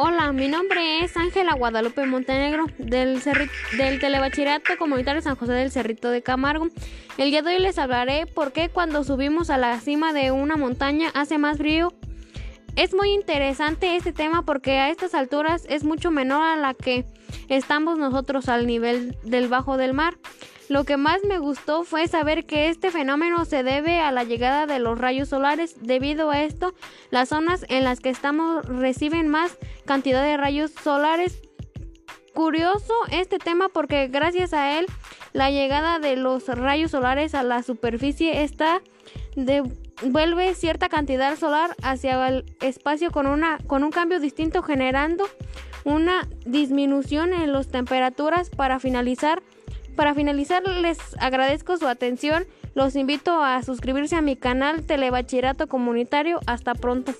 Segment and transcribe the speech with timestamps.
[0.00, 3.20] Hola, mi nombre es Ángela Guadalupe Montenegro del,
[3.98, 6.68] Telebachillerato Comunitario San José del Cerrito de Camargo.
[7.16, 10.56] El día de hoy les hablaré por qué cuando subimos a la cima de una
[10.56, 11.92] montaña hace más frío.
[12.76, 17.04] Es muy interesante este tema porque a estas alturas es mucho menor a la que
[17.48, 20.14] estamos nosotros al nivel del bajo del mar.
[20.68, 24.66] Lo que más me gustó fue saber que este fenómeno se debe a la llegada
[24.66, 25.76] de los rayos solares.
[25.80, 26.74] Debido a esto,
[27.10, 31.40] las zonas en las que estamos reciben más cantidad de rayos solares.
[32.34, 34.86] Curioso este tema porque gracias a él
[35.32, 38.80] la llegada de los rayos solares a la superficie está
[39.34, 45.24] devuelve cierta cantidad solar hacia el espacio con, una, con un cambio distinto generando
[45.84, 49.42] una disminución en las temperaturas para finalizar
[49.98, 52.46] para finalizar, les agradezco su atención.
[52.76, 56.38] Los invito a suscribirse a mi canal Telebachillerato Comunitario.
[56.46, 57.14] Hasta pronto.